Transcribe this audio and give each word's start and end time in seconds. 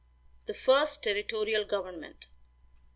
THE 0.47 0.55
FIRST 0.55 1.03
TERRITORIAL 1.03 1.65
GOVERNMENT. 1.65 2.25